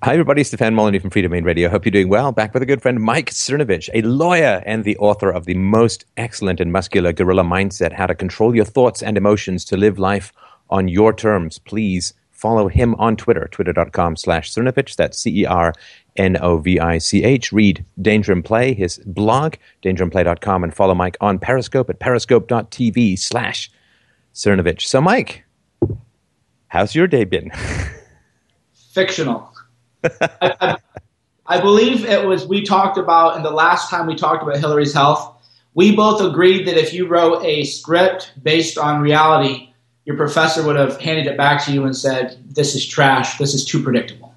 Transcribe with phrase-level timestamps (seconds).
[0.00, 0.42] Hi, everybody.
[0.42, 1.68] Stefan Molyneux from Freedomain Radio.
[1.68, 2.32] Hope you're doing well.
[2.32, 6.06] Back with a good friend, Mike Cernovich, a lawyer and the author of the most
[6.16, 10.32] excellent and muscular Gorilla Mindset, How to Control Your Thoughts and Emotions to Live Life
[10.70, 11.58] on Your Terms.
[11.58, 14.96] Please follow him on Twitter, twitter.com slash Cernovich.
[14.96, 15.52] That's C-E-R-N-O-V-I-C-H.
[17.52, 23.70] Read Danger and Play, his blog, dangerandplay.com, and follow Mike on Periscope at periscope.tv slash
[24.32, 24.80] Cernovich.
[24.82, 25.44] So, Mike,
[26.68, 27.50] how's your day been?
[28.94, 29.51] Fictional.
[30.04, 30.76] I, I,
[31.46, 34.92] I believe it was we talked about in the last time we talked about Hillary's
[34.92, 35.28] health.
[35.74, 39.70] We both agreed that if you wrote a script based on reality,
[40.04, 43.38] your professor would have handed it back to you and said, "This is trash.
[43.38, 44.34] This is too predictable."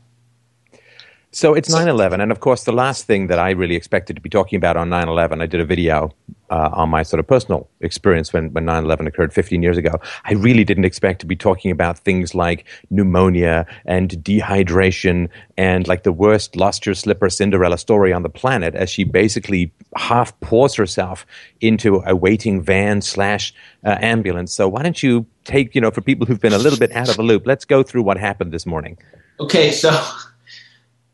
[1.31, 2.21] So it's 9 11.
[2.21, 4.89] And of course, the last thing that I really expected to be talking about on
[4.89, 6.13] 9 11, I did a video
[6.49, 9.99] uh, on my sort of personal experience when, when 9 11 occurred 15 years ago.
[10.25, 16.03] I really didn't expect to be talking about things like pneumonia and dehydration and like
[16.03, 20.75] the worst lost your slipper Cinderella story on the planet as she basically half pours
[20.75, 21.25] herself
[21.61, 24.53] into a waiting van slash uh, ambulance.
[24.53, 27.09] So why don't you take, you know, for people who've been a little bit out
[27.09, 28.97] of the loop, let's go through what happened this morning.
[29.39, 29.91] Okay, so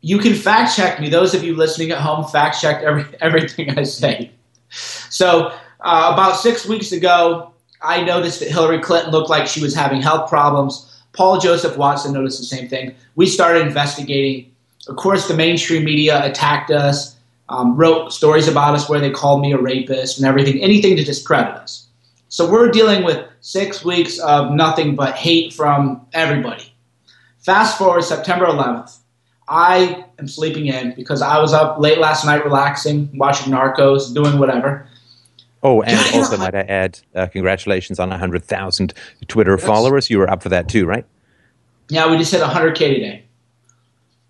[0.00, 1.08] you can fact check me.
[1.08, 4.32] Those of you listening at home, fact check every, everything I say.
[4.72, 9.74] So, uh, about six weeks ago, I noticed that Hillary Clinton looked like she was
[9.74, 11.02] having health problems.
[11.12, 12.94] Paul Joseph Watson noticed the same thing.
[13.14, 14.50] We started investigating.
[14.88, 17.16] Of course, the mainstream media attacked us,
[17.48, 21.04] um, wrote stories about us where they called me a rapist and everything, anything to
[21.04, 21.86] discredit us.
[22.28, 26.72] So, we're dealing with six weeks of nothing but hate from everybody.
[27.40, 29.01] Fast forward September 11th.
[29.52, 34.38] I am sleeping in because I was up late last night relaxing, watching Narcos, doing
[34.38, 34.88] whatever.
[35.62, 38.94] Oh, and also might I add, uh, congratulations on 100,000
[39.28, 39.64] Twitter yes.
[39.64, 40.08] followers.
[40.08, 41.04] You were up for that too, right?
[41.90, 43.24] Yeah, we just hit 100K today.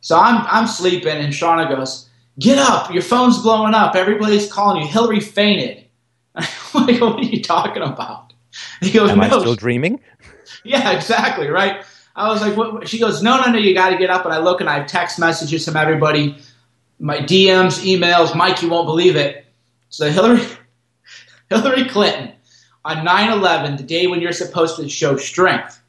[0.01, 3.95] So I'm, I'm sleeping, and Shauna goes, Get up, your phone's blowing up.
[3.95, 4.89] Everybody's calling you.
[4.89, 5.85] Hillary fainted.
[6.35, 8.33] I'm like, What are you talking about?
[8.81, 9.25] He goes, Am no.
[9.25, 10.01] I still dreaming?
[10.65, 11.85] Yeah, exactly, right?
[12.15, 12.89] I was like, what?
[12.89, 14.25] She goes, no, no, no, you got to get up.
[14.25, 16.37] And I look and I have text messages from everybody,
[16.99, 18.37] my DMs, emails.
[18.37, 19.47] Mike, you won't believe it.
[19.89, 20.43] So Hillary,
[21.49, 22.33] Hillary Clinton
[22.85, 25.81] on 9/11, the day when you're supposed to show strength,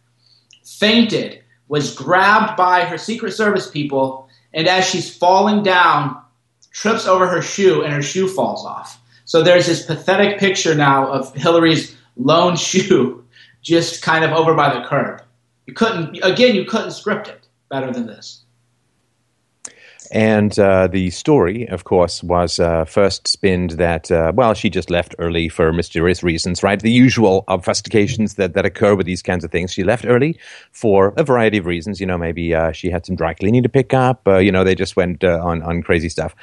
[0.63, 6.21] fainted, was grabbed by her Secret Service people, and as she's falling down,
[6.71, 8.99] trips over her shoe and her shoe falls off.
[9.25, 13.25] So there's this pathetic picture now of Hillary's lone shoe
[13.61, 15.21] just kind of over by the curb.
[15.65, 18.43] You couldn't, again, you couldn't script it better than this.
[20.11, 24.91] And uh, the story, of course, was uh, first spinned that, uh, well, she just
[24.91, 26.79] left early for mysterious reasons, right?
[26.79, 29.73] The usual obfuscations that, that occur with these kinds of things.
[29.73, 30.37] She left early
[30.71, 31.99] for a variety of reasons.
[31.99, 34.27] You know, maybe uh, she had some dry cleaning to pick up.
[34.27, 36.35] Uh, you know, they just went uh, on, on crazy stuff.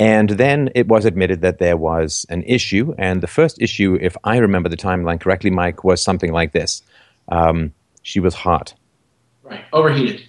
[0.00, 2.92] And then it was admitted that there was an issue.
[2.98, 6.82] And the first issue, if I remember the timeline correctly, Mike, was something like this.
[7.28, 8.74] Um, she was hot.
[9.42, 10.22] Right, overheated.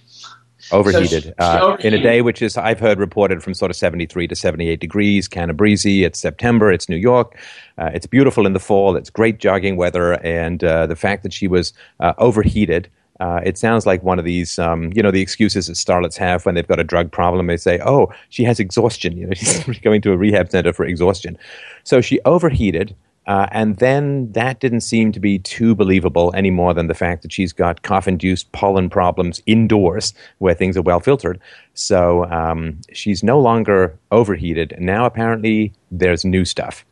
[0.72, 1.24] Overheated.
[1.24, 1.94] So she, uh, overheated.
[1.94, 5.28] In a day which is, I've heard reported from sort of 73 to 78 degrees,
[5.28, 6.04] kind of breezy.
[6.04, 7.38] It's September, it's New York.
[7.76, 10.14] Uh, it's beautiful in the fall, it's great jogging weather.
[10.24, 12.88] And uh, the fact that she was uh, overheated.
[13.20, 16.44] Uh, it sounds like one of these, um, you know, the excuses that starlets have
[16.44, 17.46] when they've got a drug problem.
[17.46, 19.16] They say, "Oh, she has exhaustion.
[19.16, 21.38] You know, she's going to a rehab center for exhaustion."
[21.84, 22.96] So she overheated,
[23.26, 27.22] uh, and then that didn't seem to be too believable any more than the fact
[27.22, 31.40] that she's got cough induced pollen problems indoors where things are well filtered.
[31.72, 34.76] So um, she's no longer overheated.
[34.78, 36.84] Now, apparently, there's new stuff.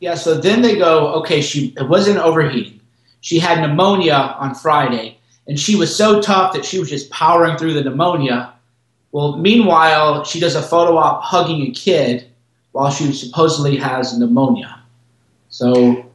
[0.00, 2.80] Yeah, so then they go, okay, she it wasn't overheating.
[3.20, 7.56] She had pneumonia on Friday, and she was so tough that she was just powering
[7.56, 8.52] through the pneumonia.
[9.10, 12.28] Well, meanwhile, she does a photo op hugging a kid
[12.72, 14.77] while she supposedly has pneumonia.
[15.48, 16.10] So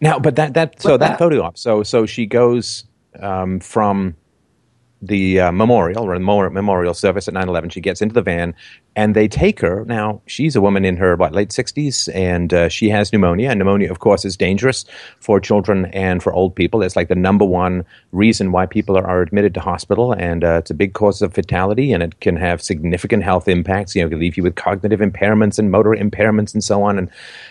[0.00, 1.58] now, but that that so that, photo op.
[1.58, 2.84] So so she goes
[3.20, 4.16] um, from
[5.02, 8.54] the uh, memorial or the memorial service at 9-11 she gets into the van
[8.96, 9.84] and they take her.
[9.84, 13.50] Now she's a woman in her what late 60s and uh, she has pneumonia.
[13.50, 14.86] And pneumonia of course is dangerous
[15.20, 16.82] for children and for old people.
[16.82, 20.60] It's like the number one reason why people are, are admitted to hospital and uh,
[20.60, 23.94] it's a big cause of fatality and it can have significant health impacts.
[23.94, 26.98] You know it can leave you with cognitive impairments and motor impairments and so on
[26.98, 27.10] and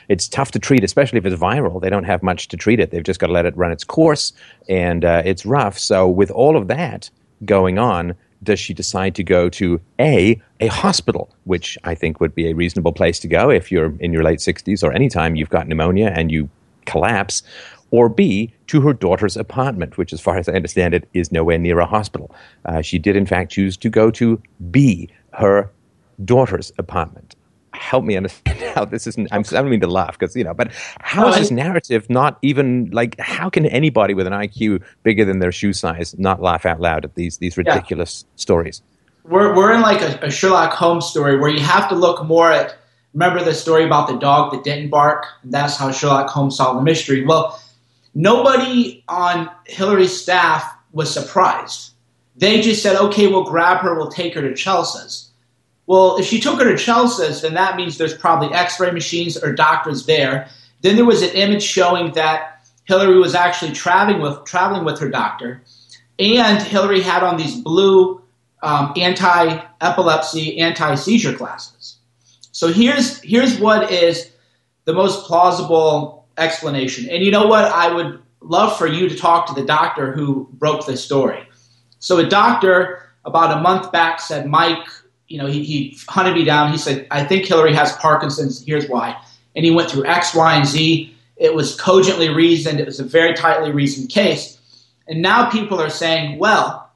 [0.09, 1.79] it's tough to treat especially if it's viral.
[1.79, 2.89] They don't have much to treat it.
[2.89, 4.33] They've just got to let it run its course
[4.67, 5.77] and uh, it's rough.
[5.77, 7.11] So with all of that
[7.43, 12.35] going on, does she decide to go to A, a hospital, which I think would
[12.35, 15.49] be a reasonable place to go if you're in your late 60s or anytime you've
[15.49, 16.49] got pneumonia and you
[16.85, 17.43] collapse?
[17.91, 21.57] or B, to her daughter's apartment, which, as far as I understand it, is nowhere
[21.57, 22.33] near a hospital.
[22.65, 24.41] Uh, she did, in fact, choose to go to
[24.71, 25.71] B, her
[26.23, 27.35] daughter's apartment.
[27.75, 29.27] Help me understand how this isn't.
[29.31, 32.37] I'm, I don't mean to laugh because, you know, but how is this narrative not
[32.41, 36.65] even like, how can anybody with an IQ bigger than their shoe size not laugh
[36.65, 38.31] out loud at these, these ridiculous yeah.
[38.41, 38.81] stories?
[39.23, 42.51] We're, we're in like a, a Sherlock Holmes story where you have to look more
[42.51, 42.77] at
[43.15, 45.25] remember the story about the dog that didn't bark?
[45.43, 47.25] That's how Sherlock Holmes solved the mystery.
[47.25, 47.59] Well,
[48.13, 51.93] nobody on Hillary's staff was surprised.
[52.35, 55.31] They just said, okay, we'll grab her, we'll take her to Chelsea's.
[55.87, 59.37] Well, if she took her to Chelsea's, then that means there's probably x ray machines
[59.41, 60.49] or doctors there.
[60.81, 65.09] Then there was an image showing that Hillary was actually traveling with, traveling with her
[65.09, 65.61] doctor.
[66.17, 68.21] And Hillary had on these blue
[68.63, 71.97] um, anti epilepsy, anti seizure glasses.
[72.51, 74.31] So here's, here's what is
[74.85, 77.09] the most plausible explanation.
[77.09, 77.65] And you know what?
[77.65, 81.47] I would love for you to talk to the doctor who broke this story.
[81.99, 84.85] So a doctor about a month back said, Mike,
[85.27, 86.71] you know, he, he hunted me down.
[86.71, 88.63] He said, I think Hillary has Parkinson's.
[88.65, 89.19] Here's why.
[89.55, 91.15] And he went through X, Y, and Z.
[91.37, 92.79] It was cogently reasoned.
[92.79, 94.59] It was a very tightly reasoned case.
[95.07, 96.91] And now people are saying, well,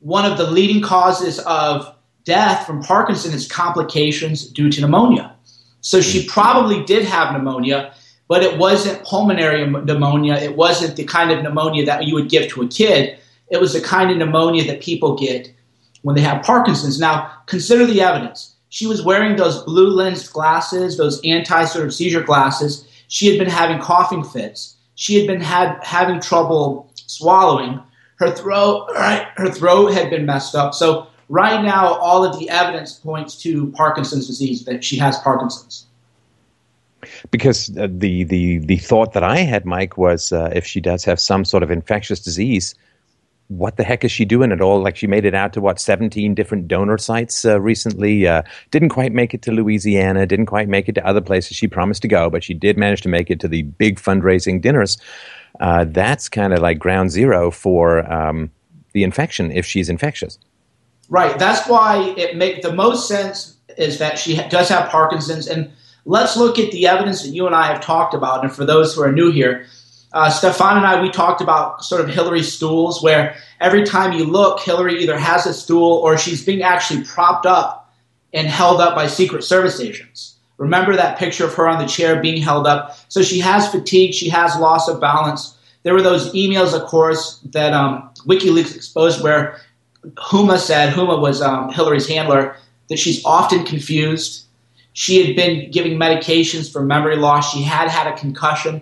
[0.00, 5.34] one of the leading causes of death from Parkinson is complications due to pneumonia.
[5.80, 6.30] So she mm-hmm.
[6.30, 7.94] probably did have pneumonia,
[8.28, 10.34] but it wasn't pulmonary pneumonia.
[10.34, 13.18] It wasn't the kind of pneumonia that you would give to a kid.
[13.48, 15.52] It was the kind of pneumonia that people get
[16.06, 17.00] when they have Parkinson's.
[17.00, 18.54] Now, consider the evidence.
[18.68, 22.86] She was wearing those blue lensed glasses, those anti sort of seizure glasses.
[23.08, 24.76] She had been having coughing fits.
[24.94, 27.82] She had been had, having trouble swallowing.
[28.20, 30.74] Her throat, right, her throat had been messed up.
[30.74, 35.86] So right now, all of the evidence points to Parkinson's disease that she has Parkinson's
[37.32, 41.04] because uh, the the the thought that I had, Mike, was uh, if she does
[41.04, 42.74] have some sort of infectious disease,
[43.48, 44.82] what the heck is she doing at all?
[44.82, 48.26] Like she made it out to what seventeen different donor sites uh, recently.
[48.26, 50.26] Uh, didn't quite make it to Louisiana.
[50.26, 53.02] Didn't quite make it to other places she promised to go, but she did manage
[53.02, 54.98] to make it to the big fundraising dinners.
[55.60, 58.50] Uh, that's kind of like ground zero for um,
[58.92, 60.38] the infection if she's infectious.
[61.08, 61.38] Right.
[61.38, 65.70] That's why it makes the most sense is that she does have Parkinson's and
[66.04, 68.42] let's look at the evidence that you and I have talked about.
[68.42, 69.66] And for those who are new here,
[70.16, 74.24] uh, Stefan and I, we talked about sort of Hillary's stools, where every time you
[74.24, 77.92] look, Hillary either has a stool or she's being actually propped up
[78.32, 80.36] and held up by Secret Service agents.
[80.56, 82.96] Remember that picture of her on the chair being held up?
[83.08, 85.54] So she has fatigue, she has loss of balance.
[85.82, 89.60] There were those emails, of course, that um, WikiLeaks exposed where
[90.14, 92.56] Huma said, Huma was um, Hillary's handler,
[92.88, 94.46] that she's often confused
[94.94, 97.52] she had been giving medications for memory loss.
[97.52, 98.80] She had had a concussion.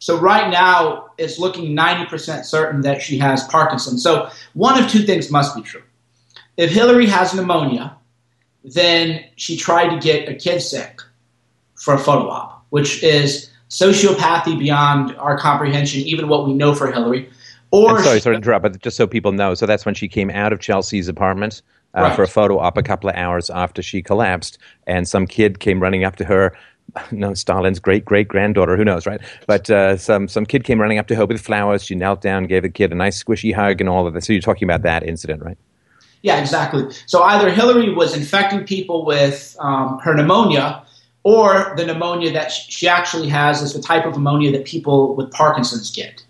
[0.00, 4.02] So right now, it's looking 90% certain that she has Parkinson's.
[4.02, 5.82] So one of two things must be true.
[6.56, 7.96] If Hillary has pneumonia,
[8.64, 11.00] then she tried to get a kid sick
[11.74, 16.90] for a photo op, which is sociopathy beyond our comprehension, even what we know for
[16.90, 17.30] Hillary.
[17.70, 20.08] Or I'm sorry, sorry to interrupt, but just so people know, so that's when she
[20.08, 21.62] came out of Chelsea's apartment
[21.94, 22.16] uh, right.
[22.16, 25.80] for a photo op a couple of hours after she collapsed, and some kid came
[25.80, 26.56] running up to her.
[27.12, 29.20] No, Stalin's great great granddaughter, who knows, right?
[29.46, 31.84] But uh, some some kid came running up to her with flowers.
[31.84, 34.26] She knelt down, gave the kid a nice squishy hug, and all of this.
[34.26, 35.58] So you're talking about that incident, right?
[36.22, 36.84] Yeah, exactly.
[37.06, 40.82] So either Hillary was infecting people with um, her pneumonia,
[41.22, 45.30] or the pneumonia that she actually has is the type of pneumonia that people with
[45.30, 46.24] Parkinson's get,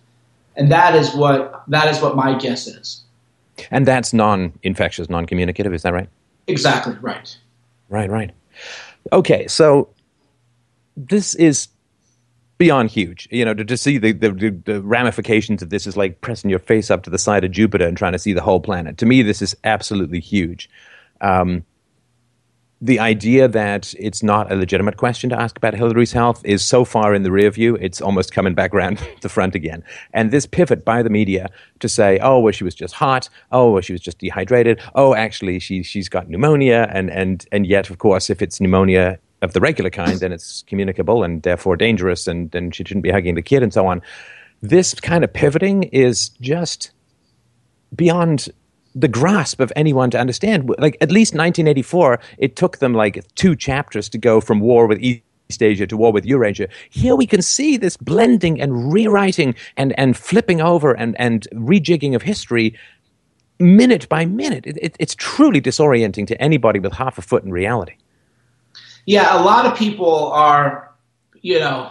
[0.56, 3.02] and that is what that is what my guess is.
[3.70, 6.08] And that's non infectious, non communicative, is that right?
[6.46, 7.36] Exactly, right.
[7.88, 8.30] Right, right.
[9.12, 9.88] Okay, so
[10.96, 11.68] this is
[12.58, 13.26] beyond huge.
[13.30, 14.30] You know, to, to see the, the,
[14.64, 17.86] the, ramifications of this is like pressing your face up to the side of Jupiter
[17.86, 18.98] and trying to see the whole planet.
[18.98, 20.68] To me, this is absolutely huge.
[21.22, 21.64] Um,
[22.82, 26.84] the idea that it's not a legitimate question to ask about Hillary's health is so
[26.84, 29.84] far in the rear view, it's almost coming back around the front again.
[30.14, 33.28] And this pivot by the media to say, oh, well, she was just hot.
[33.52, 34.80] Oh, well, she was just dehydrated.
[34.94, 36.88] Oh, actually, she, she's got pneumonia.
[36.90, 40.62] And, and, and yet, of course, if it's pneumonia of the regular kind, then it's
[40.66, 44.02] communicable and therefore dangerous, and, then she shouldn't be hugging the kid and so on.
[44.62, 46.90] This kind of pivoting is just
[47.94, 48.48] beyond
[48.94, 50.70] the grasp of anyone to understand.
[50.78, 54.98] Like at least 1984, it took them like two chapters to go from war with
[55.00, 55.22] East
[55.60, 56.68] Asia to war with Eurasia.
[56.90, 62.14] Here we can see this blending and rewriting and, and flipping over and, and rejigging
[62.14, 62.76] of history
[63.58, 64.66] minute by minute.
[64.66, 67.94] It, it, it's truly disorienting to anybody with half a foot in reality.
[69.10, 70.88] Yeah, a lot of people are,
[71.42, 71.90] you know,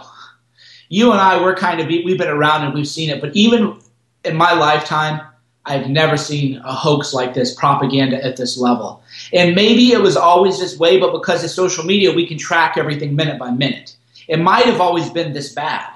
[0.88, 3.78] you and I, we're kind of we've been around and we've seen it, but even
[4.24, 5.20] in my lifetime,
[5.66, 9.02] I've never seen a hoax like this, propaganda at this level.
[9.34, 12.78] And maybe it was always this way, but because of social media, we can track
[12.78, 13.94] everything minute by minute.
[14.26, 15.92] It might have always been this bad,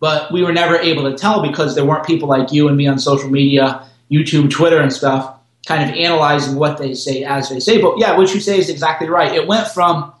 [0.00, 2.88] but we were never able to tell because there weren't people like you and me
[2.88, 5.36] on social media, YouTube, Twitter, and stuff,
[5.68, 7.80] kind of analyzing what they say as they say.
[7.80, 9.32] But yeah, what you say is exactly right.
[9.32, 10.12] It went from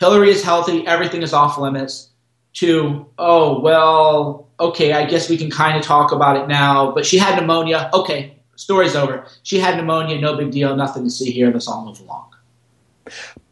[0.00, 2.10] Hillary is healthy, everything is off limits,
[2.54, 7.04] to, oh, well, okay, I guess we can kind of talk about it now, but
[7.04, 7.90] she had pneumonia.
[7.92, 9.26] Okay, story's over.
[9.42, 11.50] She had pneumonia, no big deal, nothing to see here.
[11.50, 12.30] Let's all move along.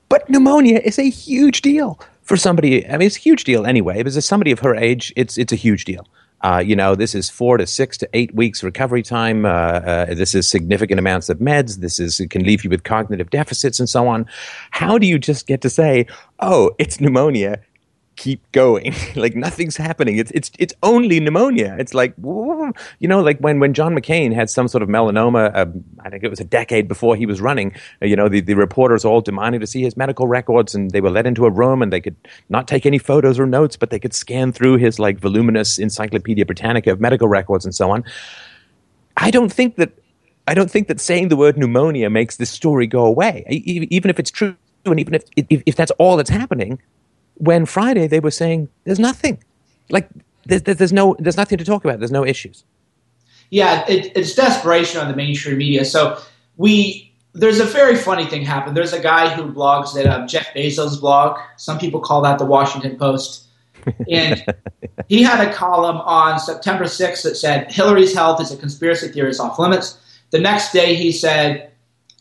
[0.09, 2.87] But pneumonia is a huge deal for somebody.
[2.87, 3.99] I mean, it's a huge deal anyway.
[3.99, 6.07] Because as somebody of her age, it's it's a huge deal.
[6.43, 9.45] Uh, you know, this is four to six to eight weeks recovery time.
[9.45, 11.77] Uh, uh, this is significant amounts of meds.
[11.77, 14.27] This is it can leave you with cognitive deficits and so on.
[14.71, 16.07] How do you just get to say,
[16.41, 17.61] "Oh, it's pneumonia"?
[18.17, 18.95] Keep going.
[19.17, 20.17] like nothing's happening.
[20.17, 21.77] It's it's it's only pneumonia.
[21.79, 25.55] It's like you know, like when when John McCain had some sort of melanoma.
[25.55, 27.75] Um, I think it was a decade before he was running.
[28.01, 31.01] Uh, you know, the the reporters all demanding to see his medical records, and they
[31.01, 32.17] were led into a room, and they could
[32.49, 36.47] not take any photos or notes, but they could scan through his like voluminous Encyclopedia
[36.47, 38.05] Britannica of medical records and so on.
[39.17, 39.93] I don't think that.
[40.49, 44.19] I don't think that saying the word pneumonia makes this story go away, even if
[44.19, 46.81] it's true, and even if, if, if that's all that's happening
[47.43, 49.43] when Friday they were saying there's nothing,
[49.91, 50.09] like
[50.47, 51.99] there's, there's no there's nothing to talk about.
[51.99, 52.65] There's no issues.
[53.51, 55.85] Yeah, it, it's desperation on the mainstream media.
[55.85, 56.19] So
[56.57, 58.77] we there's a very funny thing happened.
[58.77, 61.37] There's a guy who blogs at um, Jeff Bezos' blog.
[61.57, 63.49] Some people call that the Washington Post.
[64.09, 64.45] And
[65.09, 69.31] he had a column on September 6th that said Hillary's health is a conspiracy theory,
[69.31, 69.99] it's off limits.
[70.31, 71.73] The next day he said,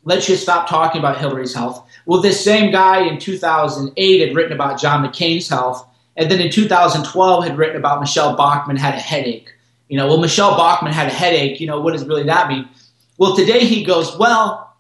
[0.04, 1.86] let's just stop talking about Hillary's health.
[2.06, 6.52] Well, this same guy in 2008 had written about John McCain's health, and then in
[6.52, 9.54] 2012 had written about Michele Bachmann had a headache.
[9.88, 11.60] You know, well, Michele Bachmann had a headache.
[11.60, 12.68] You know, what does really that mean?
[13.18, 14.74] Well, today he goes, well,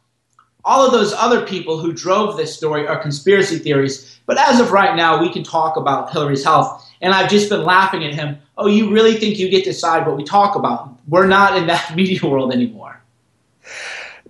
[0.63, 4.71] all of those other people who drove this story are conspiracy theories, but as of
[4.71, 6.87] right now, we can talk about Hillary's health.
[7.01, 8.37] And I've just been laughing at him.
[8.57, 10.95] Oh, you really think you get to decide what we talk about?
[11.07, 13.00] We're not in that media world anymore.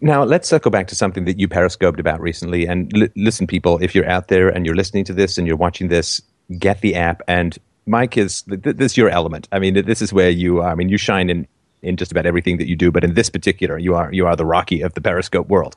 [0.02, 2.68] Now, let's circle back to something that you periscoped about recently.
[2.68, 5.56] And li- listen, people, if you're out there and you're listening to this and you're
[5.56, 6.22] watching this,
[6.58, 7.22] get the app.
[7.28, 9.48] And Mike is th- this is your element.
[9.52, 10.72] I mean, this is where you are.
[10.72, 11.48] I mean, you shine in
[11.84, 14.36] in just about everything that you do, but in this particular, you are you are
[14.36, 15.76] the Rocky of the Periscope world.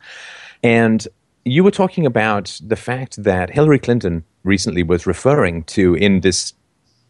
[0.62, 1.06] And
[1.44, 6.54] you were talking about the fact that Hillary Clinton recently was referring to in this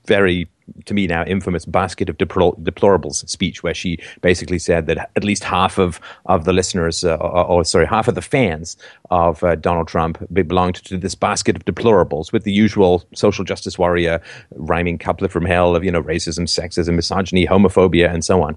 [0.06, 0.48] very
[0.84, 5.24] to me now infamous basket of deplor- deplorables speech where she basically said that at
[5.24, 8.76] least half of, of the listeners uh, or, or, sorry half of the fans
[9.10, 13.78] of uh, Donald Trump belonged to this basket of deplorables with the usual social justice
[13.78, 14.20] warrior
[14.56, 18.56] rhyming couplet from hell of you know racism sexism misogyny homophobia and so on.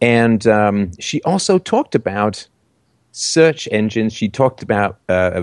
[0.00, 2.48] And um, she also talked about
[3.12, 4.12] search engines.
[4.12, 5.42] She talked about uh,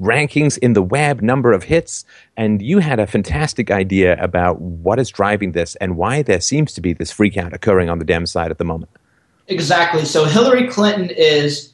[0.00, 2.04] rankings in the web, number of hits,
[2.36, 6.72] and you had a fantastic idea about what is driving this and why there seems
[6.74, 8.90] to be this freakout occurring on the Dem side at the moment.
[9.48, 10.04] Exactly.
[10.04, 11.72] So Hillary Clinton is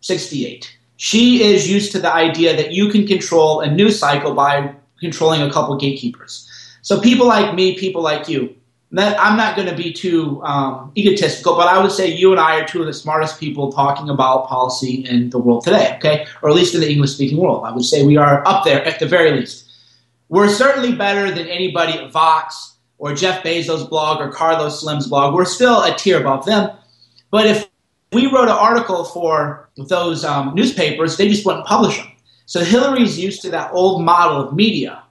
[0.00, 0.76] 68.
[0.96, 5.40] She is used to the idea that you can control a news cycle by controlling
[5.40, 6.46] a couple gatekeepers.
[6.82, 8.54] So people like me, people like you,
[8.98, 12.60] I'm not going to be too um, egotistical, but I would say you and I
[12.60, 16.26] are two of the smartest people talking about policy in the world today, okay?
[16.42, 17.64] Or at least in the English speaking world.
[17.64, 19.70] I would say we are up there at the very least.
[20.28, 25.34] We're certainly better than anybody at Vox or Jeff Bezos' blog or Carlos Slim's blog.
[25.34, 26.70] We're still a tier above them.
[27.30, 27.68] But if
[28.12, 32.10] we wrote an article for those um, newspapers, they just wouldn't publish them.
[32.46, 35.04] So Hillary's used to that old model of media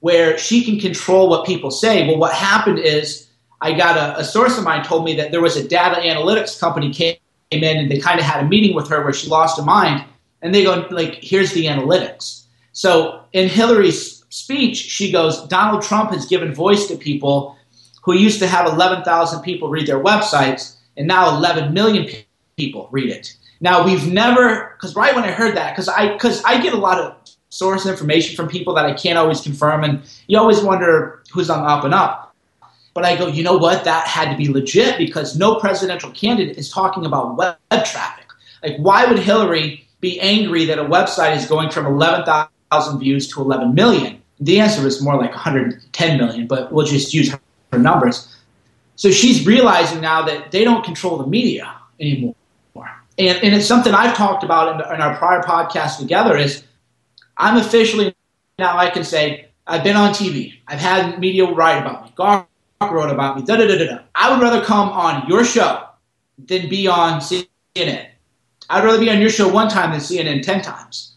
[0.00, 2.06] where she can control what people say.
[2.06, 3.28] Well, what happened is
[3.60, 6.58] I got a, a source of mine told me that there was a data analytics
[6.58, 7.16] company came
[7.50, 10.04] in and they kind of had a meeting with her where she lost her mind
[10.42, 16.10] and they go like here's the analytics so in hillary's speech she goes donald trump
[16.10, 17.56] has given voice to people
[18.02, 22.08] who used to have 11000 people read their websites and now 11 million
[22.56, 26.42] people read it now we've never because right when i heard that because i because
[26.44, 27.15] i get a lot of
[27.50, 31.64] source information from people that I can't always confirm, and you always wonder who's on
[31.64, 32.34] up and up.
[32.94, 33.84] But I go, you know what?
[33.84, 38.26] That had to be legit because no presidential candidate is talking about web traffic.
[38.62, 43.40] Like, why would Hillary be angry that a website is going from 11,000 views to
[43.40, 44.22] 11 million?
[44.40, 48.34] The answer is more like 110 million, but we'll just use her numbers.
[48.96, 52.34] So she's realizing now that they don't control the media anymore.
[53.18, 56.62] And, and it's something I've talked about in, in our prior podcast together is
[57.36, 58.14] I'm officially
[58.58, 60.54] now I can say I've been on TV.
[60.66, 62.12] I've had media write about me.
[62.80, 63.42] wrote about me.
[63.42, 63.98] Da, da, da, da.
[64.14, 65.84] I would rather come on your show
[66.38, 68.08] than be on CNN.
[68.68, 71.14] I'd rather be on your show one time than CNN 10 times.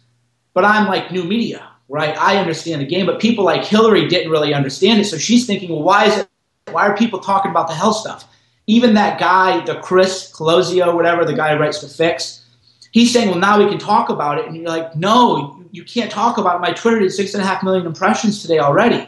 [0.53, 2.17] But I'm like new media, right?
[2.17, 5.05] I understand the game, but people like Hillary didn't really understand it.
[5.05, 6.29] So she's thinking, well, why is it?
[6.71, 8.27] Why are people talking about the health stuff?
[8.67, 12.45] Even that guy, the Chris Cillizza, whatever, the guy who writes the fix,
[12.91, 14.45] he's saying, well, now we can talk about it.
[14.45, 16.59] And you're like, no, you can't talk about it.
[16.59, 19.07] My Twitter did six and a half million impressions today already.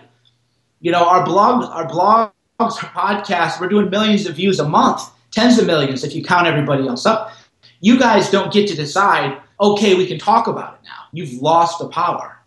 [0.80, 5.02] You know, our blog, our blogs, our podcasts, we're doing millions of views a month,
[5.32, 7.32] tens of millions if you count everybody else up.
[7.80, 11.06] You guys don't get to decide, okay, we can talk about it now.
[11.12, 12.38] You've lost the power.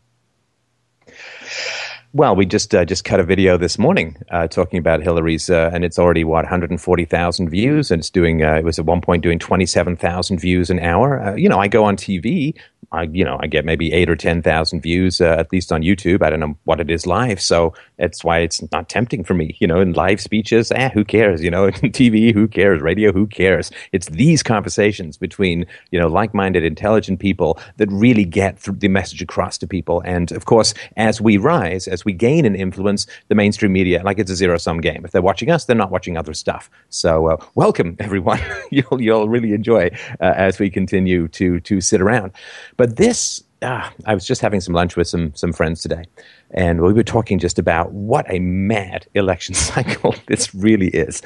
[2.17, 5.73] Well, we just uh, just cut a video this morning uh, talking about Hillary's, uh,
[5.75, 8.45] and it's already what 140,000 views, and it's doing.
[8.45, 11.21] Uh, it was at one point doing 27,000 views an hour.
[11.21, 12.55] Uh, you know, I go on TV
[12.93, 16.23] I, you know, I get maybe eight or 10,000 views, uh, at least on YouTube.
[16.23, 17.41] I don't know what it is live.
[17.41, 20.71] So that's why it's not tempting for me, you know, in live speeches.
[20.73, 21.43] Eh, who cares?
[21.43, 22.81] You know, TV, who cares?
[22.81, 23.71] Radio, who cares?
[23.93, 29.59] It's these conversations between, you know, like-minded, intelligent people that really get the message across
[29.59, 30.03] to people.
[30.05, 34.19] And of course, as we rise, as we gain an influence, the mainstream media, like
[34.19, 35.05] it's a zero-sum game.
[35.05, 36.71] If they're watching us, they're not watching other stuff.
[36.89, 38.41] So uh, welcome everyone.
[38.71, 42.33] you'll, you'll really enjoy uh, as we continue to, to sit around.
[42.77, 46.05] But this, ah, I was just having some lunch with some some friends today,
[46.51, 51.23] and we were talking just about what a mad election cycle this really is.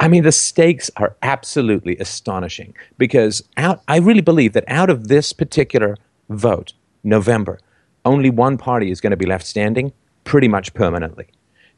[0.00, 5.08] I mean, the stakes are absolutely astonishing because out, I really believe that out of
[5.08, 5.96] this particular
[6.28, 6.72] vote,
[7.04, 7.58] November,
[8.04, 9.92] only one party is going to be left standing
[10.24, 11.28] pretty much permanently.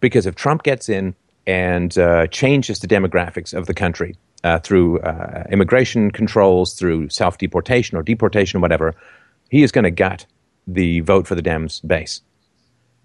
[0.00, 1.14] Because if Trump gets in
[1.46, 7.38] and uh, changes the demographics of the country uh, through uh, immigration controls, through self
[7.38, 8.94] deportation or deportation, or whatever,
[9.50, 10.26] he is going to gut
[10.66, 12.20] the vote for the Dems base.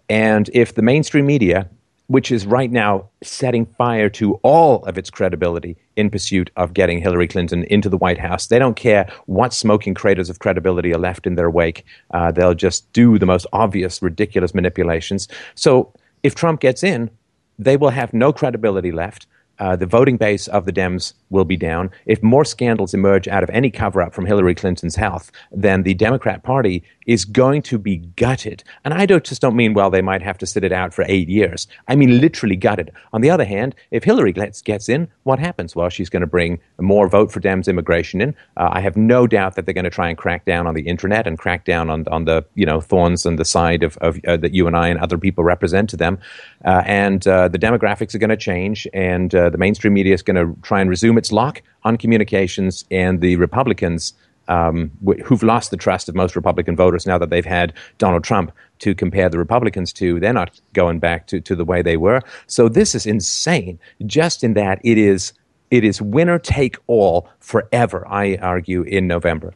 [0.09, 1.69] And if the mainstream media,
[2.07, 6.99] which is right now setting fire to all of its credibility in pursuit of getting
[6.99, 10.97] Hillary Clinton into the White House, they don't care what smoking craters of credibility are
[10.97, 11.85] left in their wake.
[12.11, 15.27] Uh, they'll just do the most obvious, ridiculous manipulations.
[15.53, 17.11] So if Trump gets in,
[17.59, 19.27] they will have no credibility left.
[19.59, 21.91] Uh, the voting base of the Dems will be down.
[22.05, 25.93] If more scandals emerge out of any cover up from Hillary Clinton's health, then the
[25.93, 28.63] Democrat Party is going to be gutted.
[28.85, 31.05] And I don't, just don't mean, well, they might have to sit it out for
[31.07, 31.67] eight years.
[31.87, 32.91] I mean, literally gutted.
[33.13, 35.75] On the other hand, if Hillary gets, gets in, what happens?
[35.75, 38.35] Well, she's going to bring more vote for Dems immigration in.
[38.57, 40.83] Uh, I have no doubt that they're going to try and crack down on the
[40.83, 44.19] internet and crack down on, on the, you know, thorns on the side of, of
[44.27, 46.19] uh, that you and I and other people represent to them.
[46.63, 50.35] Uh, and uh, the demographics are going to change, and the mainstream media is going
[50.35, 54.13] to try and resume its lock on communications, and the Republicans
[54.49, 54.91] um,
[55.23, 58.95] who've lost the trust of most Republican voters now that they've had Donald Trump to
[58.95, 60.19] compare the Republicans to.
[60.19, 62.21] They're not going back to, to the way they were.
[62.47, 65.33] So this is insane, just in that it is
[65.71, 69.53] it is winner take all forever, I argue, in November.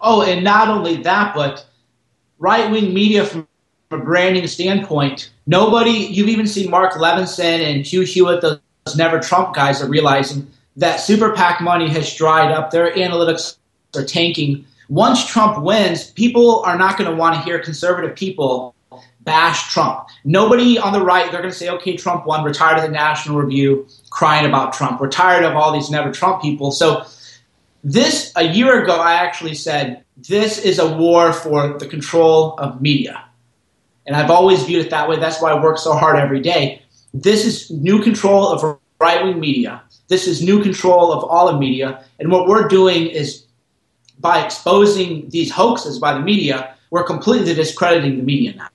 [0.00, 1.66] Oh, and not only that, but
[2.38, 3.46] right wing media from
[3.90, 8.60] a branding standpoint, nobody, you've even seen Mark Levinson and Hugh Hewitt,
[8.96, 12.70] never Trump guys, are realizing that super PAC money has dried up.
[12.70, 13.56] Their analytics
[13.96, 14.64] are tanking.
[14.88, 18.74] Once Trump wins, people are not going to want to hear conservative people
[19.20, 20.08] bash Trump.
[20.24, 22.42] Nobody on the right, they're going to say, okay, Trump won.
[22.42, 25.00] We're tired of the National Review crying about Trump.
[25.00, 26.70] We're tired of all these never Trump people.
[26.70, 27.04] So,
[27.84, 32.80] this, a year ago, I actually said, this is a war for the control of
[32.80, 33.24] media.
[34.06, 35.18] And I've always viewed it that way.
[35.18, 36.82] That's why I work so hard every day.
[37.14, 39.82] This is new control of right wing media.
[40.08, 42.04] This is new control of all of media.
[42.18, 43.44] And what we're doing is
[44.18, 48.68] by exposing these hoaxes by the media, we're completely discrediting the media now.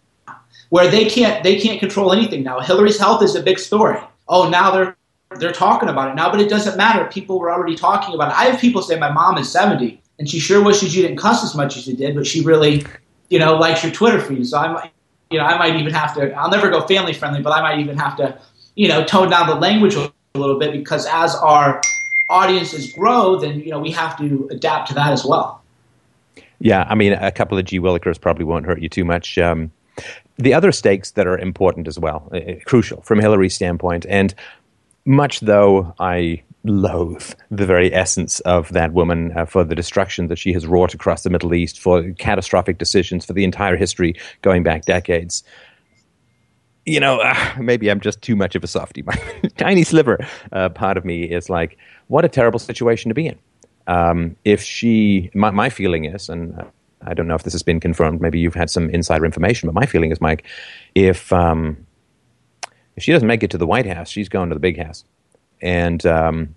[0.69, 2.59] Where they can't they can't control anything now.
[2.59, 3.99] Hillary's health is a big story.
[4.27, 4.97] Oh, now they're
[5.39, 7.05] they're talking about it now, but it doesn't matter.
[7.05, 8.37] People were already talking about it.
[8.37, 11.43] I have people say my mom is 70 and she sure wishes you didn't cuss
[11.43, 12.85] as much as you did, but she really,
[13.29, 14.45] you know, likes your Twitter feed.
[14.47, 14.91] So I might,
[15.33, 16.31] you know, I might even have to.
[16.33, 18.39] I'll never go family friendly, but I might even have to,
[18.75, 21.81] you know, tone down the language a little bit because as our
[22.29, 25.61] audiences grow, then you know we have to adapt to that as well.
[26.59, 29.37] Yeah, I mean, a couple of G Willikers probably won't hurt you too much.
[29.39, 29.71] Um,
[30.37, 34.33] the other stakes that are important as well, uh, crucial from Hillary's standpoint, and
[35.05, 40.37] much though I loathe the very essence of that woman uh, for the destruction that
[40.37, 44.63] she has wrought across the Middle East, for catastrophic decisions, for the entire history going
[44.63, 45.43] back decades
[46.85, 49.01] you know, uh, maybe I'm just too much of a softy.
[49.05, 49.15] My
[49.57, 53.39] tiny sliver uh, part of me is like, what a terrible situation to be in.
[53.87, 56.65] Um, if she, my, my, feeling is, and
[57.01, 59.75] I don't know if this has been confirmed, maybe you've had some insider information, but
[59.75, 60.45] my feeling is, Mike,
[60.95, 61.85] if um,
[62.95, 65.03] if she doesn't make it to the White House, she's going to the big house,
[65.63, 66.55] and um,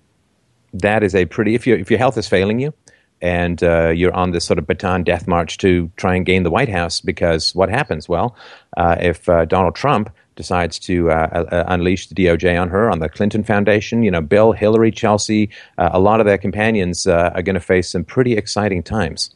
[0.74, 1.54] that is a pretty.
[1.54, 2.74] If your if your health is failing you,
[3.22, 6.50] and uh, you're on this sort of baton death march to try and gain the
[6.50, 8.08] White House, because what happens?
[8.08, 8.36] Well,
[8.76, 12.98] uh, if uh, Donald Trump decides to uh, uh, unleash the DOJ on her, on
[12.98, 17.40] the Clinton Foundation, you know, Bill, Hillary, Chelsea, uh, a lot of their companions are
[17.42, 19.30] going to face some pretty exciting times.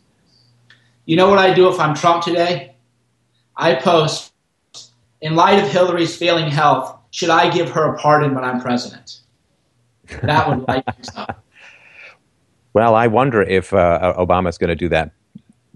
[1.06, 2.74] You know what I do if I'm Trump today?
[3.56, 4.33] I post,
[5.22, 9.19] in light of Hillary's failing health, should I give her a pardon when I'm president?
[10.23, 10.85] That would light
[11.16, 11.44] up.
[12.73, 15.12] Well, I wonder if uh, Obama's going to do that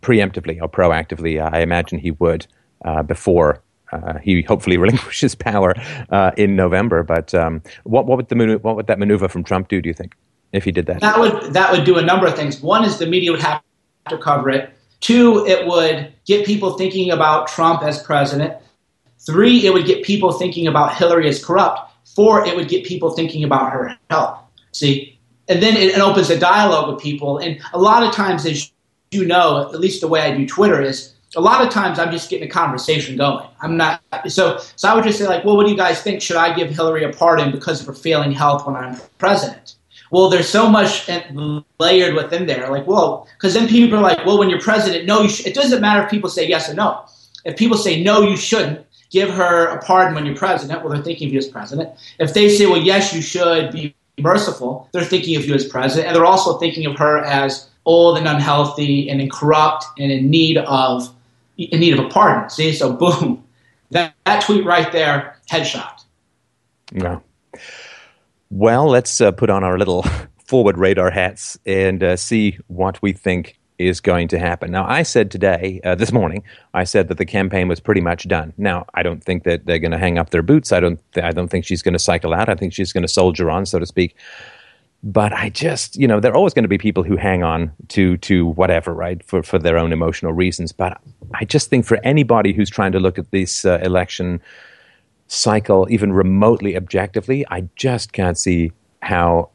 [0.01, 1.43] preemptively or proactively.
[1.43, 2.47] I imagine he would
[2.85, 5.75] uh, before uh, he hopefully relinquishes power
[6.11, 7.03] uh, in November.
[7.03, 9.81] But um, what, what, would the what would that maneuver from Trump do?
[9.81, 10.15] Do you think
[10.53, 11.01] if he did that?
[11.01, 12.61] That would that would do a number of things.
[12.61, 13.63] One is the media would have
[14.09, 14.71] to cover it.
[15.01, 18.55] Two, it would get people thinking about Trump as president.
[19.27, 21.91] Three, it would get people thinking about Hillary as corrupt.
[22.05, 24.39] Four, it would get people thinking about her health.
[24.73, 27.39] See, and then it, it opens a dialogue with people.
[27.39, 28.71] And a lot of times, as
[29.11, 32.13] you know, at least the way I do Twitter is a lot of times I'm
[32.13, 33.47] just getting a conversation going.
[33.61, 36.23] I'm not so so I would just say like, well, what do you guys think?
[36.23, 39.77] Should I give Hillary a pardon because of her failing health when I'm president?
[40.11, 41.23] Well, there's so much eh,
[41.81, 42.71] layered within there.
[42.71, 45.81] Like, well, because then people are like, well, when you're president, no, you it doesn't
[45.81, 47.05] matter if people say yes or no.
[47.45, 50.83] If people say no, you shouldn't give her a pardon when you're president.
[50.83, 51.91] Well, they're thinking of you as president.
[52.19, 56.09] If they say, well, yes, you should be merciful, they're thinking of you as president,
[56.09, 60.59] and they're also thinking of her as old and unhealthy and corrupt and in need
[60.59, 61.15] of
[61.57, 62.51] in need of a pardon.
[62.51, 63.45] See, so boom,
[63.93, 66.03] that, that tweet right there, headshot.
[66.91, 67.23] No.
[68.51, 70.05] Well, let's uh, put on our little
[70.45, 74.71] forward radar hats and uh, see what we think is going to happen.
[74.71, 78.29] Now, I said today, uh, this morning, I said that the campaign was pretty much
[78.29, 78.53] done.
[78.57, 80.73] Now, I don't think that they're going to hang up their boots.
[80.73, 81.01] I don't.
[81.13, 82.49] Th- I don't think she's going to cycle out.
[82.49, 84.17] I think she's going to soldier on, so to speak.
[85.03, 87.73] But I just, you know, there are always going to be people who hang on
[87.89, 90.73] to to whatever, right, for for their own emotional reasons.
[90.73, 91.01] But
[91.35, 94.41] I just think for anybody who's trying to look at this uh, election
[95.27, 99.51] cycle even remotely objectively, I just can't see how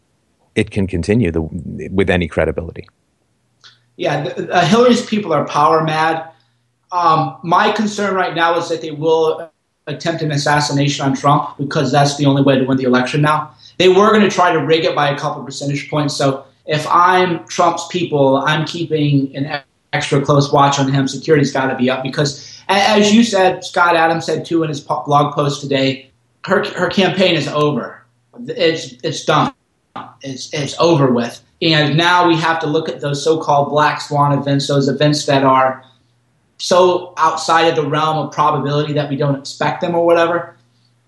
[0.55, 2.87] it can continue the, with any credibility.
[3.99, 6.31] Yeah, the, uh, Hillary's people are power mad.
[6.89, 9.51] Um, my concern right now is that they will
[9.87, 13.53] attempt an assassination on Trump because that's the only way to win the election now.
[13.77, 16.15] They were going to try to rig it by a couple percentage points.
[16.15, 21.09] So if I'm Trump's people, I'm keeping an extra close watch on him.
[21.09, 24.79] Security's got to be up because, as you said, Scott Adams said too in his
[24.79, 26.09] blog post today,
[26.45, 28.05] her her campaign is over.
[28.47, 29.53] It's it's done.
[30.21, 31.43] It's it's over with.
[31.61, 35.43] And now we have to look at those so-called black swan events, those events that
[35.43, 35.83] are
[36.57, 40.55] so outside of the realm of probability that we don't expect them or whatever.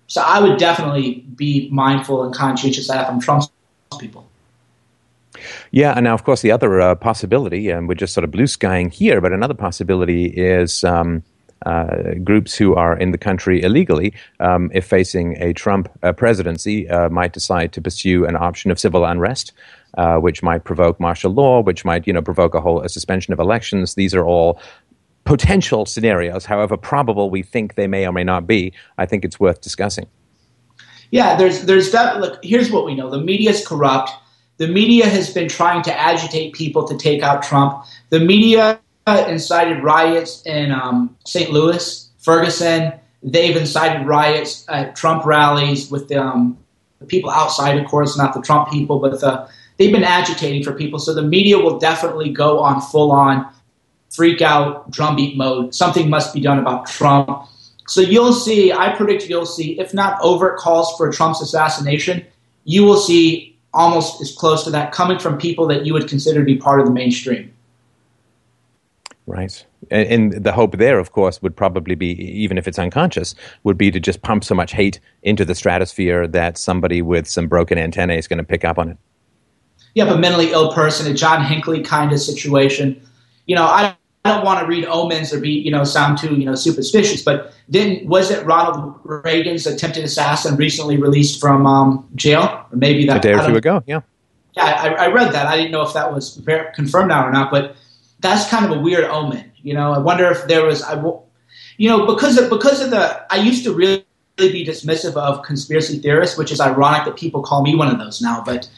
[0.06, 3.48] So I would definitely be mindful and conscientious that if I'm Trump's
[3.98, 4.28] people.
[5.70, 8.46] Yeah, and now, of course, the other uh, possibility, and we're just sort of blue
[8.46, 11.22] skying here, but another possibility is um,
[11.64, 16.88] uh, groups who are in the country illegally, um, if facing a Trump uh, presidency,
[16.88, 19.52] uh, might decide to pursue an option of civil unrest.
[19.98, 23.34] Uh, which might provoke martial law, which might, you know, provoke a whole a suspension
[23.34, 23.94] of elections.
[23.94, 24.58] These are all
[25.24, 28.72] potential scenarios, however probable we think they may or may not be.
[28.96, 30.06] I think it's worth discussing.
[31.10, 32.20] Yeah, there's there's that.
[32.20, 34.10] Look, here's what we know: the media is corrupt.
[34.56, 37.84] The media has been trying to agitate people to take out Trump.
[38.08, 41.50] The media incited riots in um, St.
[41.50, 42.92] Louis, Ferguson.
[43.22, 46.58] They've incited riots at Trump rallies with the, um,
[46.98, 50.72] the people outside, of course, not the Trump people, but the, they've been agitating for
[50.72, 50.98] people.
[50.98, 53.46] So the media will definitely go on full on
[54.10, 55.74] freak out drumbeat mode.
[55.74, 57.48] Something must be done about Trump.
[57.88, 62.24] So you'll see, I predict you'll see, if not overt calls for Trump's assassination,
[62.64, 66.40] you will see almost as close to that coming from people that you would consider
[66.40, 67.52] to be part of the mainstream.
[69.26, 69.64] Right.
[69.90, 73.90] And, the hope there, of course, would probably be, even if it's unconscious, would be
[73.90, 78.18] to just pump so much hate into the stratosphere that somebody with some broken antennae
[78.18, 78.98] is going to pick up on it.
[79.94, 83.00] You have a mentally ill person, a John Hinckley kind of situation.
[83.46, 86.36] You know, I I don't want to read omens or be, you know, sound too,
[86.36, 92.08] you know, superstitious, but didn't was it Ronald Reagan's attempted assassin recently released from um,
[92.14, 93.82] jail, or maybe that a day or two ago?
[93.86, 94.00] Yeah,
[94.54, 95.46] yeah, I, I, read that.
[95.46, 97.74] I didn't know if that was ver- confirmed now or not, but
[98.20, 99.50] that's kind of a weird omen.
[99.62, 101.02] You know, I wonder if there was, I,
[101.76, 104.04] you know, because of because of the, I used to really
[104.36, 108.22] be dismissive of conspiracy theorists, which is ironic that people call me one of those
[108.22, 108.68] now, but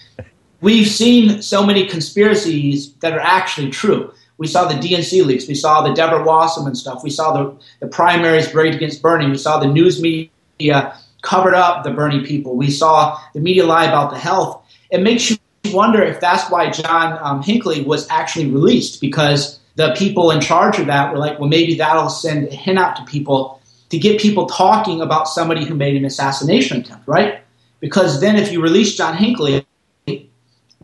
[0.65, 5.47] we've seen so many conspiracies that are actually true we saw the DNC leaks.
[5.47, 7.05] We saw the Deborah Wasserman stuff.
[7.05, 9.31] We saw the, the primaries rigged against Bernie.
[9.31, 12.57] We saw the news media covered up the Bernie people.
[12.57, 14.63] We saw the media lie about the health.
[14.91, 15.39] It makes you
[15.73, 20.79] wonder if that's why John um, Hinckley was actually released because the people in charge
[20.79, 24.21] of that were like, well, maybe that'll send a hint out to people to get
[24.21, 27.41] people talking about somebody who made an assassination attempt, right?
[27.81, 29.65] Because then if you release John Hinckley,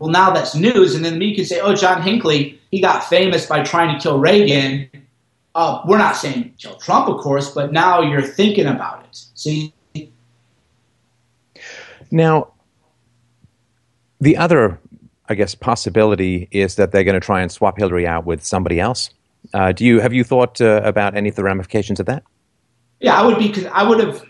[0.01, 3.03] well, now that's news, and then the media can say, oh, John Hinckley, he got
[3.03, 4.89] famous by trying to kill Reagan.
[5.53, 9.25] Uh, we're not saying kill Trump, of course, but now you're thinking about it.
[9.35, 9.71] See?
[12.09, 12.51] Now,
[14.19, 14.79] the other,
[15.29, 18.79] I guess, possibility is that they're going to try and swap Hillary out with somebody
[18.79, 19.11] else.
[19.53, 22.23] Uh, do you have you thought uh, about any of the ramifications of that?
[23.01, 23.67] Yeah, I would be.
[23.67, 24.25] I would have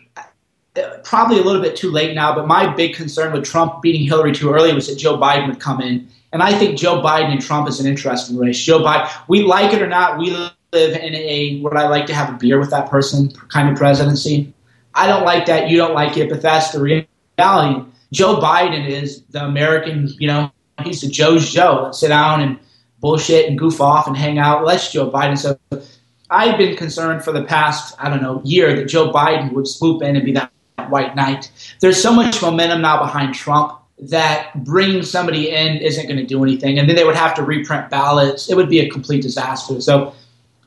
[1.04, 2.34] probably a little bit too late now.
[2.34, 5.60] But my big concern with Trump beating Hillary too early was that Joe Biden would
[5.60, 8.60] come in, and I think Joe Biden and Trump is an interesting race.
[8.60, 12.14] Joe Biden, we like it or not, we live in a what I like to
[12.14, 14.54] have a beer with that person kind of presidency.
[14.94, 15.70] I don't like that.
[15.70, 17.86] You don't like it, but that's the reality.
[18.12, 20.52] Joe Biden is the American, you know,
[20.84, 21.82] he's the Joe's Joe.
[21.84, 22.60] Let's sit down and
[23.00, 24.66] bullshit and goof off and hang out.
[24.66, 25.38] Let's Joe Biden.
[25.38, 25.58] So
[26.30, 30.04] I've been concerned for the past, I don't know, year that Joe Biden would swoop
[30.04, 30.52] in and be that
[30.90, 31.52] white knight.
[31.80, 36.44] There's so much momentum now behind Trump that bringing somebody in isn't going to do
[36.44, 36.80] anything.
[36.80, 38.50] And then they would have to reprint ballots.
[38.50, 39.80] It would be a complete disaster.
[39.80, 40.14] So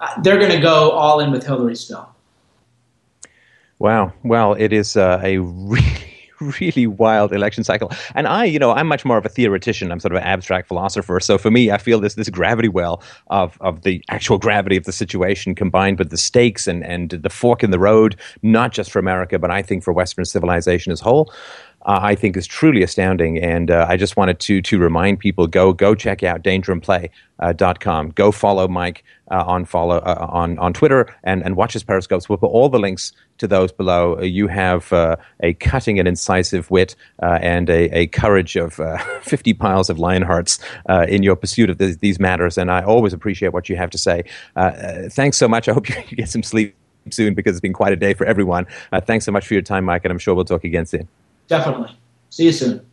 [0.00, 2.08] uh, they're going to go all in with Hillary still.
[3.78, 4.12] Wow.
[4.22, 6.03] Well, it is uh, a really
[6.60, 7.90] really wild election cycle.
[8.14, 9.90] And I, you know, I'm much more of a theoretician.
[9.90, 11.20] I'm sort of an abstract philosopher.
[11.20, 14.84] So for me, I feel this this gravity well of of the actual gravity of
[14.84, 18.90] the situation combined with the stakes and and the fork in the road, not just
[18.90, 21.32] for America, but I think for Western civilization as whole
[21.84, 23.38] uh, I think is truly astounding.
[23.38, 28.06] And uh, I just wanted to to remind people go go check out dangerandplay.com.
[28.06, 31.84] Uh, go follow Mike uh, on follow uh, on on Twitter and and watch his
[31.84, 32.28] periscopes.
[32.28, 34.20] We'll put all the links to those below.
[34.20, 38.74] You have a cutting and incisive wit and a, a courage of
[39.22, 40.60] 50 piles of lion hearts
[41.08, 42.56] in your pursuit of these matters.
[42.56, 44.22] And I always appreciate what you have to say.
[45.10, 45.68] thanks so much.
[45.68, 46.76] I hope you get some sleep
[47.10, 48.66] soon because it's been quite a day for everyone.
[49.02, 51.08] thanks so much for your time, Mike, and I'm sure we'll talk again soon.
[51.48, 51.96] Definitely.
[52.30, 52.86] See you soon.